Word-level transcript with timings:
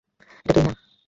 এটা 0.45 0.51
তুই 0.55 0.63
না। 0.63 0.73